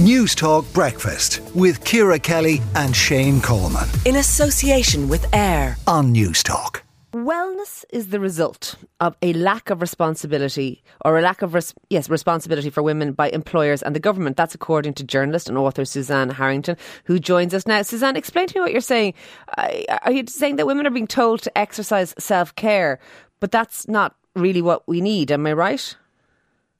News 0.00 0.36
Talk 0.36 0.64
Breakfast 0.72 1.40
with 1.56 1.82
Ciara 1.82 2.20
Kelly 2.20 2.62
and 2.76 2.94
Shane 2.94 3.40
Coleman. 3.40 3.88
In 4.06 4.14
association 4.14 5.08
with 5.08 5.26
AIR 5.34 5.76
on 5.88 6.12
News 6.12 6.44
Talk. 6.44 6.84
Wellness 7.12 7.84
is 7.90 8.10
the 8.10 8.20
result 8.20 8.76
of 9.00 9.16
a 9.22 9.32
lack 9.32 9.70
of 9.70 9.80
responsibility 9.80 10.84
or 11.04 11.18
a 11.18 11.20
lack 11.20 11.42
of 11.42 11.52
res- 11.52 11.74
yes 11.90 12.08
responsibility 12.08 12.70
for 12.70 12.80
women 12.80 13.10
by 13.12 13.28
employers 13.30 13.82
and 13.82 13.92
the 13.96 13.98
government. 13.98 14.36
That's 14.36 14.54
according 14.54 14.94
to 14.94 15.02
journalist 15.04 15.48
and 15.48 15.58
author 15.58 15.84
Suzanne 15.84 16.30
Harrington, 16.30 16.76
who 17.02 17.18
joins 17.18 17.52
us 17.52 17.66
now. 17.66 17.82
Suzanne, 17.82 18.14
explain 18.14 18.46
to 18.46 18.54
me 18.54 18.60
what 18.60 18.70
you're 18.70 18.80
saying. 18.80 19.14
Are 19.56 20.12
you 20.12 20.22
saying 20.28 20.56
that 20.56 20.66
women 20.68 20.86
are 20.86 20.90
being 20.90 21.08
told 21.08 21.42
to 21.42 21.58
exercise 21.58 22.14
self 22.20 22.54
care, 22.54 23.00
but 23.40 23.50
that's 23.50 23.88
not 23.88 24.14
really 24.36 24.62
what 24.62 24.86
we 24.86 25.00
need? 25.00 25.32
Am 25.32 25.44
I 25.44 25.54
right? 25.54 25.96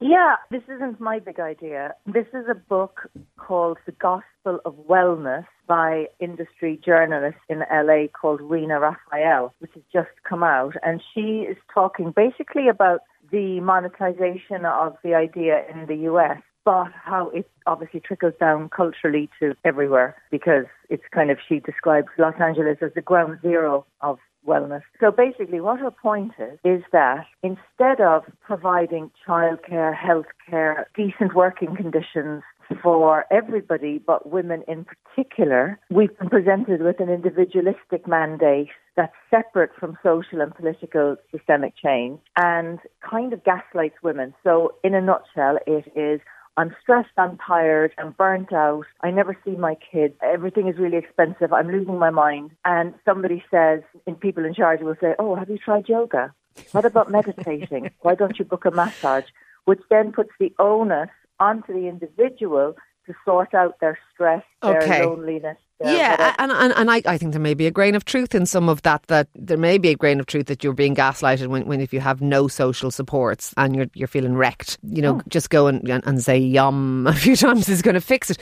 Yeah, 0.01 0.35
this 0.49 0.61
isn't 0.73 1.01
my 1.01 1.19
big 1.19 1.41
idea. 1.41 1.93
This 2.05 2.27
is 2.33 2.45
a 2.49 2.55
book 2.55 3.09
called 3.37 3.77
The 3.85 3.91
Gospel 3.91 4.59
of 4.63 4.73
Wellness 4.89 5.45
by 5.67 6.05
industry 6.21 6.79
journalist 6.83 7.37
in 7.49 7.63
LA 7.69 8.07
called 8.07 8.39
Rina 8.39 8.79
Raphael, 8.79 9.53
which 9.59 9.71
has 9.73 9.83
just 9.91 10.23
come 10.27 10.41
out. 10.41 10.75
And 10.83 11.01
she 11.13 11.45
is 11.49 11.57
talking 11.73 12.13
basically 12.15 12.69
about 12.69 13.01
the 13.29 13.59
monetization 13.59 14.63
of 14.65 14.95
the 15.03 15.15
idea 15.15 15.65
in 15.69 15.85
the 15.87 16.09
US, 16.09 16.41
but 16.63 16.91
how 16.93 17.29
it 17.31 17.49
obviously 17.67 17.99
trickles 17.99 18.33
down 18.39 18.69
culturally 18.69 19.29
to 19.41 19.53
everywhere 19.65 20.15
because 20.31 20.65
it's 20.89 21.03
kind 21.13 21.29
of, 21.29 21.39
she 21.45 21.59
describes 21.59 22.07
Los 22.17 22.35
Angeles 22.39 22.77
as 22.81 22.91
the 22.95 23.01
ground 23.01 23.39
zero 23.41 23.85
of 23.99 24.17
wellness. 24.47 24.81
So 24.99 25.11
basically, 25.11 25.59
what 25.61 25.79
her 25.79 25.91
point 25.91 26.33
is, 26.39 26.59
is 26.63 26.83
that 26.91 27.25
instead 27.43 28.01
of 28.01 28.23
providing 28.41 29.11
childcare, 29.27 29.95
healthcare, 29.95 30.85
decent 30.95 31.35
working 31.35 31.75
conditions 31.75 32.43
for 32.83 33.25
everybody, 33.31 33.97
but 33.97 34.29
women 34.29 34.63
in 34.67 34.85
particular, 34.85 35.79
we've 35.89 36.15
been 36.19 36.29
presented 36.29 36.81
with 36.81 36.99
an 36.99 37.09
individualistic 37.09 38.07
mandate 38.07 38.69
that's 38.95 39.13
separate 39.29 39.71
from 39.79 39.97
social 40.03 40.41
and 40.41 40.53
political 40.53 41.15
systemic 41.31 41.73
change 41.75 42.19
and 42.37 42.79
kind 43.07 43.33
of 43.33 43.43
gaslights 43.43 43.95
women. 44.03 44.33
So, 44.43 44.75
in 44.83 44.93
a 44.93 45.01
nutshell, 45.01 45.57
it 45.65 45.91
is 45.95 46.21
I'm 46.59 46.75
stressed, 46.81 47.17
I'm 47.17 47.37
tired, 47.37 47.93
I'm 47.97 48.11
burnt 48.11 48.51
out, 48.51 48.83
I 48.99 49.11
never 49.11 49.37
see 49.45 49.51
my 49.51 49.77
kids, 49.91 50.15
everything 50.21 50.67
is 50.67 50.77
really 50.77 50.97
expensive, 50.97 51.53
I'm 51.53 51.69
losing 51.71 51.97
my 51.97 52.09
mind. 52.09 52.51
And 52.65 52.93
somebody 53.05 53.41
says, 53.49 53.79
and 54.05 54.19
people 54.19 54.43
in 54.43 54.53
charge 54.53 54.81
will 54.81 54.97
say, 54.99 55.15
Oh, 55.17 55.35
have 55.35 55.49
you 55.49 55.57
tried 55.57 55.87
yoga? 55.87 56.33
What 56.73 56.83
about 56.83 57.09
meditating? 57.09 57.91
Why 58.01 58.15
don't 58.15 58.37
you 58.37 58.43
book 58.43 58.65
a 58.65 58.71
massage? 58.71 59.23
Which 59.63 59.79
then 59.89 60.11
puts 60.11 60.31
the 60.37 60.53
onus 60.59 61.09
onto 61.39 61.71
the 61.71 61.87
individual 61.87 62.75
to 63.05 63.13
sort 63.23 63.53
out 63.53 63.79
their 63.79 63.97
stress, 64.13 64.43
their 64.61 64.83
okay. 64.83 65.05
loneliness, 65.05 65.59
yeah, 65.81 66.15
uh, 66.19 66.33
and, 66.39 66.51
and 66.51 66.73
and 66.73 66.91
I, 66.91 67.01
I 67.05 67.17
think 67.17 67.31
there 67.31 67.41
may 67.41 67.53
be 67.53 67.65
a 67.65 67.71
grain 67.71 67.95
of 67.95 68.03
truth 68.03 68.35
in 68.35 68.45
some 68.45 68.67
of 68.67 68.81
that. 68.81 69.03
That 69.07 69.29
there 69.33 69.57
may 69.57 69.77
be 69.77 69.89
a 69.89 69.95
grain 69.95 70.19
of 70.19 70.25
truth 70.25 70.47
that 70.47 70.63
you're 70.63 70.73
being 70.73 70.95
gaslighted 70.95 71.47
when, 71.47 71.65
when 71.65 71.79
if 71.79 71.93
you 71.93 72.01
have 72.01 72.21
no 72.21 72.47
social 72.47 72.91
supports 72.91 73.53
and 73.55 73.75
you're 73.75 73.87
you're 73.93 74.07
feeling 74.07 74.35
wrecked. 74.35 74.77
You 74.83 75.01
know, 75.01 75.15
oh. 75.15 75.21
just 75.29 75.49
go 75.49 75.67
and, 75.67 75.87
and 75.89 76.21
say 76.21 76.37
yum 76.37 77.07
a 77.09 77.13
few 77.13 77.35
times 77.35 77.69
is 77.69 77.81
going 77.81 77.95
to 77.95 78.01
fix 78.01 78.29
it. 78.29 78.39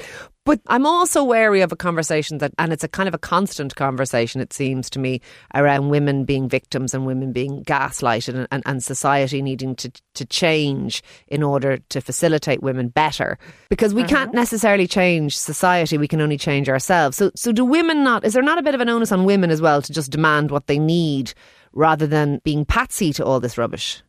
But 0.48 0.62
I'm 0.68 0.86
also 0.86 1.26
wary 1.26 1.60
of 1.60 1.74
a 1.74 1.76
conversation 1.76 2.38
that, 2.38 2.54
and 2.58 2.72
it's 2.72 2.84
a 2.84 2.88
kind 2.88 3.10
of 3.10 3.14
a 3.14 3.18
constant 3.18 3.76
conversation, 3.76 4.40
it 4.40 4.54
seems 4.54 4.90
to 4.92 5.00
me, 5.00 5.20
around 5.54 5.90
women 5.90 6.24
being 6.24 6.48
victims 6.48 6.94
and 6.94 7.06
women 7.06 7.34
being 7.34 7.66
gaslighted 7.66 8.34
and, 8.34 8.48
and, 8.50 8.64
and 8.66 8.82
society 8.82 9.42
needing 9.42 9.76
to, 9.76 9.92
to 10.14 10.26
change 10.26 11.04
in 11.28 11.44
order 11.44 11.80
to 11.90 12.00
facilitate 12.00 12.64
women 12.64 12.88
better. 12.88 13.38
Because 13.68 13.94
we 13.94 14.04
uh-huh. 14.04 14.10
can't 14.10 14.34
necessarily 14.34 14.88
change 14.88 15.38
society, 15.38 15.98
we 15.98 16.08
can 16.08 16.22
only 16.22 16.38
change 16.38 16.70
ourselves. 16.70 17.18
So, 17.18 17.30
so 17.36 17.52
do 17.52 17.66
women 17.66 18.06
not, 18.06 18.24
is 18.24 18.32
there 18.32 18.42
not 18.42 18.58
a 18.58 18.64
bit 18.64 18.74
of 18.74 18.80
an 18.80 18.88
onus 18.88 19.12
on 19.12 19.26
women 19.26 19.52
as 19.52 19.62
well 19.62 19.82
to 19.82 19.92
just 19.92 20.12
demand 20.12 20.50
what 20.50 20.68
they 20.68 20.80
need 20.80 21.34
rather 21.74 22.08
than 22.08 22.40
being 22.46 22.64
patsy 22.64 23.12
to 23.12 23.26
all 23.26 23.42
this 23.42 23.58
rubbish? 23.58 24.02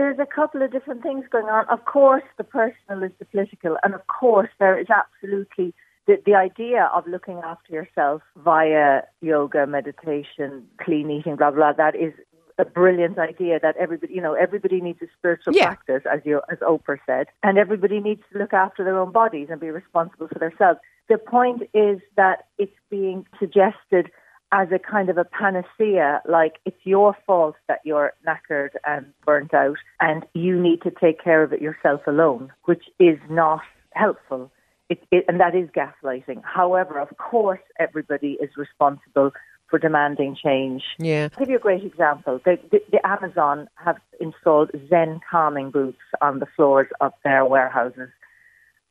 Well, 0.00 0.08
I 0.08 0.12
think 0.12 0.18
there's 0.18 0.28
a 0.28 0.34
couple 0.34 0.62
of 0.62 0.72
different 0.72 1.02
things 1.02 1.24
going 1.30 1.46
on. 1.46 1.68
Of 1.68 1.84
course, 1.84 2.22
the 2.38 2.44
personal 2.44 3.02
is 3.02 3.12
the 3.18 3.24
political, 3.24 3.76
and 3.82 3.94
of 3.94 4.06
course, 4.06 4.48
there 4.58 4.78
is 4.78 4.86
absolutely 4.90 5.74
the, 6.06 6.16
the 6.24 6.34
idea 6.34 6.90
of 6.94 7.06
looking 7.06 7.40
after 7.44 7.72
yourself 7.72 8.22
via 8.36 9.02
yoga, 9.20 9.66
meditation, 9.66 10.66
clean 10.80 11.10
eating, 11.10 11.36
blah 11.36 11.50
blah. 11.50 11.72
That 11.72 11.94
is 11.94 12.12
a 12.58 12.64
brilliant 12.64 13.18
idea 13.18 13.58
that 13.60 13.76
everybody, 13.78 14.12
you 14.14 14.20
know, 14.20 14.34
everybody 14.34 14.80
needs 14.80 15.00
a 15.02 15.06
spiritual 15.18 15.54
yeah. 15.54 15.66
practice, 15.66 16.02
as 16.12 16.20
you, 16.24 16.40
as 16.50 16.58
Oprah 16.58 16.98
said, 17.06 17.26
and 17.42 17.58
everybody 17.58 18.00
needs 18.00 18.22
to 18.32 18.38
look 18.38 18.52
after 18.52 18.84
their 18.84 18.98
own 18.98 19.12
bodies 19.12 19.48
and 19.50 19.60
be 19.60 19.70
responsible 19.70 20.28
for 20.28 20.38
themselves. 20.38 20.78
The 21.08 21.18
point 21.18 21.62
is 21.74 22.00
that 22.16 22.46
it's 22.58 22.72
being 22.90 23.26
suggested 23.38 24.10
as 24.52 24.68
a 24.72 24.78
kind 24.78 25.08
of 25.08 25.16
a 25.16 25.24
panacea, 25.24 26.20
like 26.28 26.58
it's 26.64 26.80
your 26.84 27.16
fault 27.26 27.56
that 27.68 27.80
you're 27.84 28.12
knackered 28.26 28.70
and 28.86 29.06
burnt 29.24 29.54
out, 29.54 29.78
and 30.00 30.26
you 30.34 30.60
need 30.60 30.82
to 30.82 30.90
take 30.90 31.22
care 31.22 31.42
of 31.42 31.52
it 31.52 31.62
yourself 31.62 32.00
alone, 32.06 32.52
which 32.64 32.84
is 32.98 33.18
not 33.28 33.60
helpful. 33.92 34.50
It, 34.88 35.00
it, 35.12 35.24
and 35.28 35.38
that 35.38 35.54
is 35.54 35.68
gaslighting. 35.70 36.42
However, 36.42 36.98
of 36.98 37.16
course, 37.16 37.60
everybody 37.78 38.38
is 38.40 38.50
responsible 38.56 39.30
for 39.68 39.78
demanding 39.78 40.36
change. 40.42 40.82
Yeah. 40.98 41.28
I'll 41.32 41.38
give 41.38 41.50
you 41.50 41.56
a 41.56 41.60
great 41.60 41.84
example. 41.84 42.40
The, 42.44 42.58
the, 42.72 42.82
the 42.90 43.06
Amazon 43.06 43.68
have 43.76 43.98
installed 44.18 44.72
Zen 44.88 45.20
calming 45.30 45.70
booths 45.70 45.98
on 46.20 46.40
the 46.40 46.46
floors 46.56 46.88
of 47.00 47.12
their 47.22 47.44
warehouses. 47.44 48.08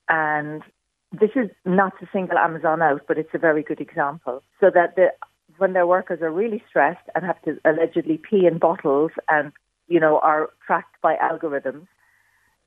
And 0.08 0.64
this 1.12 1.32
is 1.36 1.50
not 1.66 2.00
to 2.00 2.08
single 2.14 2.38
Amazon 2.38 2.82
out, 2.82 3.02
but 3.10 3.18
it's 3.18 3.34
a 3.34 3.38
very 3.38 3.62
good 3.62 3.82
example. 3.82 4.42
So 4.62 4.72
that 4.74 4.96
the 4.96 5.12
when 5.60 5.74
their 5.74 5.88
workers 5.88 6.22
are 6.22 6.32
really 6.32 6.64
stressed 6.68 7.08
and 7.14 7.24
have 7.26 7.42
to 7.44 7.58
allegedly 7.66 8.18
pee 8.18 8.46
in 8.46 8.58
bottles 8.58 9.12
and, 9.30 9.52
you 9.88 10.00
know, 10.00 10.20
are 10.20 10.50
tracked 10.66 10.96
by 11.02 11.16
algorithms, 11.18 11.88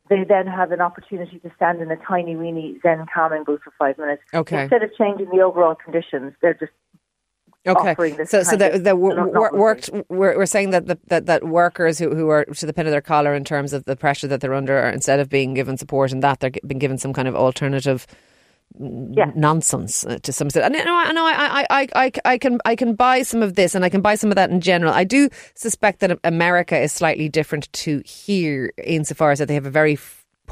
they 0.09 0.25
then 0.25 0.47
have 0.47 0.73
an 0.73 0.81
opportunity 0.81 1.39
to 1.39 1.51
stand 1.57 1.81
in 1.81 1.91
a 1.91 1.97
tiny, 1.97 2.37
weeny 2.37 2.79
Zen 2.83 3.07
calming 3.13 3.45
booth 3.45 3.61
for 3.63 3.73
five 3.79 3.99
minutes. 3.99 4.23
Okay. 4.35 4.63
Instead 4.63 4.83
of 4.83 4.91
changing 4.97 5.31
the 5.31 5.41
overall 5.41 5.75
conditions, 5.75 6.35
they're 6.41 6.55
just 6.55 6.73
Okay, 7.65 7.95
so 8.25 8.43
so 8.43 8.57
that, 8.57 8.83
that 8.83 8.99
worked. 8.99 9.89
We're, 10.09 10.37
we're 10.37 10.47
saying 10.47 10.71
that 10.71 10.87
the, 10.87 10.99
that 11.07 11.27
that 11.27 11.45
workers 11.45 11.97
who, 11.97 12.13
who 12.13 12.29
are 12.29 12.45
to 12.45 12.67
the 12.67 12.73
pin 12.73 12.87
of 12.87 12.91
their 12.91 13.01
collar 13.01 13.35
in 13.35 13.45
terms 13.45 13.73
of 13.73 13.85
the 13.85 13.95
pressure 13.95 14.27
that 14.27 14.41
they're 14.41 14.53
under, 14.53 14.77
instead 14.89 15.21
of 15.21 15.29
being 15.29 15.55
given 15.55 15.77
support 15.77 16.11
and 16.11 16.25
that 16.25 16.41
they're 16.41 16.51
being 16.67 16.81
given 16.81 16.99
some 16.99 17.13
kind 17.13 17.29
of 17.29 17.37
alternative 17.37 18.05
yeah. 18.79 19.31
nonsense 19.35 20.05
uh, 20.05 20.19
to 20.23 20.33
some 20.33 20.47
extent. 20.47 20.67
And 20.67 20.75
you 20.75 20.85
know, 20.85 20.97
I 20.97 21.13
know 21.13 21.25
I, 21.25 21.67
I, 21.71 21.89
I, 21.95 22.13
I 22.25 22.39
can 22.39 22.59
I 22.65 22.77
can 22.77 22.95
buy 22.95 23.23
some 23.23 23.43
of 23.43 23.55
this, 23.55 23.75
and 23.75 23.85
I 23.85 23.89
can 23.89 24.01
buy 24.01 24.15
some 24.15 24.31
of 24.31 24.37
that 24.37 24.51
in 24.51 24.61
general. 24.61 24.93
I 24.93 25.05
do 25.05 25.29
suspect 25.55 26.01
that 26.01 26.19
America 26.25 26.79
is 26.79 26.93
slightly 26.93 27.29
different 27.29 27.73
to 27.73 28.03
here, 28.05 28.73
insofar 28.85 29.33
as 29.33 29.39
that 29.39 29.49
they 29.49 29.55
have 29.55 29.67
a 29.67 29.71
very 29.71 29.97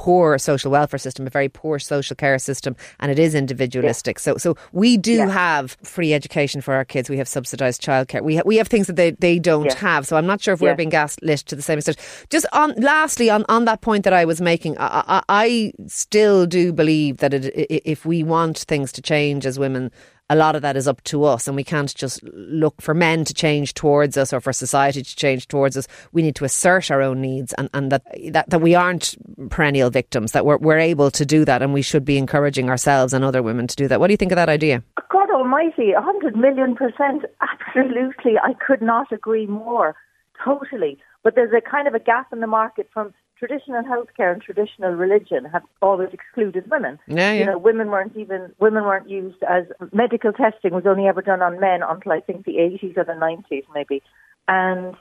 poor 0.00 0.38
social 0.38 0.70
welfare 0.70 0.96
system, 0.98 1.26
a 1.26 1.30
very 1.30 1.50
poor 1.50 1.78
social 1.78 2.16
care 2.16 2.38
system, 2.38 2.74
and 3.00 3.12
it 3.12 3.18
is 3.18 3.34
individualistic. 3.34 4.16
Yeah. 4.16 4.22
So, 4.22 4.36
so 4.38 4.56
we 4.72 4.96
do 4.96 5.12
yeah. 5.12 5.28
have 5.28 5.76
free 5.82 6.14
education 6.14 6.62
for 6.62 6.72
our 6.72 6.86
kids. 6.86 7.10
We 7.10 7.18
have 7.18 7.28
subsidised 7.28 7.82
childcare. 7.82 8.22
We 8.22 8.36
ha- 8.36 8.46
we 8.46 8.56
have 8.56 8.68
things 8.68 8.86
that 8.86 8.96
they, 8.96 9.10
they 9.10 9.38
don't 9.38 9.66
yeah. 9.66 9.76
have. 9.76 10.06
So 10.06 10.16
I'm 10.16 10.24
not 10.24 10.40
sure 10.40 10.54
if 10.54 10.62
we're 10.62 10.74
being 10.74 10.88
gaslit 10.88 11.40
to 11.40 11.54
the 11.54 11.60
same 11.60 11.76
extent. 11.76 11.98
Just 12.30 12.46
on 12.54 12.72
lastly 12.78 13.28
on, 13.28 13.44
on 13.50 13.66
that 13.66 13.82
point 13.82 14.04
that 14.04 14.14
I 14.14 14.24
was 14.24 14.40
making, 14.40 14.78
I, 14.78 15.04
I, 15.06 15.22
I 15.28 15.72
still 15.86 16.46
do 16.46 16.72
believe 16.72 17.18
that 17.18 17.34
it, 17.34 17.52
if 17.84 18.06
we 18.06 18.22
want 18.22 18.60
things 18.60 18.92
to 18.92 19.02
change 19.02 19.44
as 19.44 19.58
women 19.58 19.90
a 20.30 20.36
lot 20.36 20.54
of 20.54 20.62
that 20.62 20.76
is 20.76 20.86
up 20.86 21.02
to 21.02 21.24
us 21.24 21.48
and 21.48 21.56
we 21.56 21.64
can't 21.64 21.92
just 21.94 22.22
look 22.22 22.80
for 22.80 22.94
men 22.94 23.24
to 23.24 23.34
change 23.34 23.74
towards 23.74 24.16
us 24.16 24.32
or 24.32 24.40
for 24.40 24.52
society 24.52 25.02
to 25.02 25.16
change 25.16 25.48
towards 25.48 25.76
us. 25.76 25.88
We 26.12 26.22
need 26.22 26.36
to 26.36 26.44
assert 26.44 26.90
our 26.90 27.02
own 27.02 27.20
needs 27.20 27.52
and, 27.54 27.68
and 27.74 27.90
that, 27.90 28.04
that, 28.32 28.48
that 28.48 28.60
we 28.60 28.76
aren't 28.76 29.16
perennial 29.50 29.90
victims, 29.90 30.30
that 30.32 30.46
we're, 30.46 30.58
we're 30.58 30.78
able 30.78 31.10
to 31.10 31.26
do 31.26 31.44
that 31.44 31.62
and 31.62 31.74
we 31.74 31.82
should 31.82 32.04
be 32.04 32.16
encouraging 32.16 32.70
ourselves 32.70 33.12
and 33.12 33.24
other 33.24 33.42
women 33.42 33.66
to 33.66 33.74
do 33.74 33.88
that. 33.88 33.98
What 33.98 34.06
do 34.06 34.12
you 34.12 34.16
think 34.16 34.30
of 34.30 34.36
that 34.36 34.48
idea? 34.48 34.84
God 35.10 35.30
almighty, 35.32 35.92
100 35.94 36.36
million 36.36 36.76
percent. 36.76 37.24
Absolutely. 37.40 38.38
I 38.40 38.54
could 38.64 38.80
not 38.80 39.10
agree 39.10 39.46
more. 39.46 39.96
Totally. 40.44 40.98
But 41.24 41.34
there's 41.34 41.52
a 41.52 41.60
kind 41.60 41.88
of 41.88 41.94
a 41.94 41.98
gap 41.98 42.32
in 42.32 42.38
the 42.38 42.46
market 42.46 42.88
from 42.94 43.12
traditional 43.40 43.82
healthcare 43.82 44.32
and 44.32 44.42
traditional 44.42 44.92
religion 44.92 45.46
have 45.46 45.62
always 45.80 46.10
excluded 46.12 46.70
women. 46.70 46.98
Yeah, 47.08 47.32
yeah. 47.32 47.40
You 47.40 47.46
know, 47.46 47.58
women 47.58 47.88
weren't 47.88 48.14
even 48.14 48.52
women 48.60 48.84
weren't 48.84 49.08
used 49.08 49.42
as 49.42 49.64
medical 49.92 50.32
testing 50.32 50.74
was 50.74 50.84
only 50.86 51.06
ever 51.08 51.22
done 51.22 51.40
on 51.40 51.58
men 51.58 51.80
until 51.82 52.12
I 52.12 52.20
think 52.20 52.44
the 52.44 52.56
80s 52.56 52.98
or 52.98 53.04
the 53.04 53.12
90s 53.12 53.64
maybe, 53.74 54.02
and 54.46 54.94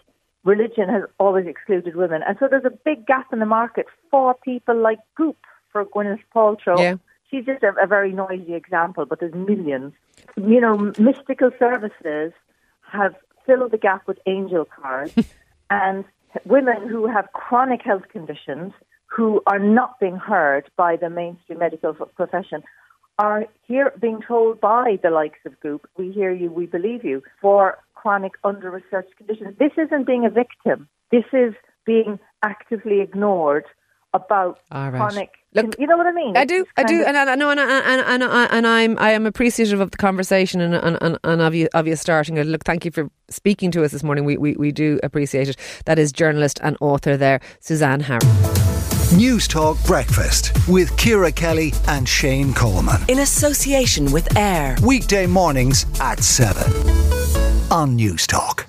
religion 0.45 0.88
has 0.88 1.03
always 1.19 1.47
excluded 1.47 1.97
women. 1.97 2.21
And 2.25 2.38
so 2.39 2.47
there's 2.50 2.63
a 2.63 2.77
big 2.86 3.06
gap 3.06 3.33
in 3.33 3.39
the 3.39 3.45
market 3.45 3.88
for 4.09 4.33
people 4.36 4.81
like 4.81 5.00
Goop 5.15 5.38
for 5.74 5.83
Gwyneth 5.83 6.24
Paltrow. 6.33 6.80
Yeah. 6.80 6.95
She's 7.30 7.45
just 7.45 7.62
a, 7.62 7.74
a 7.83 7.88
very 7.88 8.13
noisy 8.13 8.53
example, 8.53 9.06
but 9.06 9.19
there's 9.19 9.36
millions. 9.36 9.91
You 10.38 10.62
know, 10.62 10.94
mystical 10.97 11.51
services 11.59 12.31
have 12.89 13.15
filled 13.45 13.71
the 13.71 13.77
gap 13.77 14.07
with 14.07 14.18
angel 14.25 14.65
cards, 14.65 15.13
and 15.69 16.06
women 16.46 16.88
who 16.88 17.08
have 17.08 17.31
chronic 17.34 17.81
health 17.81 18.08
conditions 18.12 18.74
who 19.08 19.42
are 19.48 19.60
not 19.60 20.00
being 20.00 20.18
heard 20.18 20.70
by 20.78 20.96
the 20.96 21.10
mainstream 21.10 21.60
medical 21.60 21.94
profession 21.94 22.64
are 23.18 23.46
here 23.68 23.92
being 24.00 24.22
told 24.26 24.62
by 24.62 24.98
the 25.04 25.10
likes 25.10 25.40
of 25.46 25.60
Goop, 25.60 25.90
we 25.98 26.12
hear 26.12 26.31
you, 26.31 26.50
we 26.52 26.66
believe 26.66 27.04
you, 27.04 27.22
for 27.42 27.80
chronic 27.94 28.34
under-researched 28.44 29.16
conditions. 29.18 29.56
This 29.60 29.74
isn't 29.78 30.08
being 30.08 30.26
a 30.26 30.30
victim. 30.30 30.88
This 31.12 31.26
is 31.34 31.54
being 31.86 32.18
actively 32.44 33.02
ignored 33.02 33.66
about 34.14 34.60
right. 34.72 34.92
chronic. 34.92 35.32
Look, 35.54 35.75
you 35.80 35.88
know 35.88 35.98
what 35.98 36.06
I 36.06 36.12
mean? 36.12 36.38
I 36.38 36.46
do, 36.46 36.63
I 36.78 36.84
do, 36.84 37.04
and 37.04 37.18
I 37.18 37.34
know, 37.34 37.50
and, 37.50 37.60
and, 37.60 38.01
and, 38.01 38.24
I 38.24 38.46
and, 38.46 38.68
I'm 38.68 39.00
I 39.00 39.12
am 39.12 39.25
appreciative 39.25 39.80
of 39.80 39.90
the 39.90 39.98
conversation 39.98 40.62
and 40.62 40.75
and, 40.75 41.18
and 41.24 41.42
of 41.42 41.56
you 41.56 41.68
of 41.74 41.88
you 41.88 41.96
starting 41.96 42.38
it. 42.38 42.46
Look, 42.46 42.63
thank 42.66 42.86
you 42.86 42.92
for 42.92 43.10
speaking 43.30 43.72
to 43.72 43.84
us 43.84 43.92
this 43.92 44.04
morning. 44.04 44.25
We 44.25 44.38
we, 44.38 44.56
we 44.57 44.72
do 44.72 45.00
appreciate 45.01 45.50
it. 45.50 45.57
That 45.86 45.98
is 45.98 46.12
journalist 46.12 46.60
and 46.62 46.78
author 46.81 47.18
there, 47.18 47.40
Suzanne 47.62 48.01
Harris. 48.01 49.12
News 49.12 49.48
Talk 49.48 49.84
Breakfast 49.86 50.51
with 50.68 50.96
Ciara 50.96 51.31
Kelly 51.31 51.74
and 51.88 52.07
Shane 52.07 52.54
Coleman. 52.54 53.01
In 53.07 53.19
association 53.19 54.12
with 54.12 54.38
AIR. 54.38 54.75
Weekday 54.84 55.25
mornings 55.25 55.88
at 56.00 56.24
7 56.24 56.62
on 57.72 57.98
Newstalk. 57.98 58.69